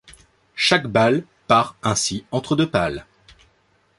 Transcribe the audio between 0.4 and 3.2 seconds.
Chaque balle part ainsi entre deux pales.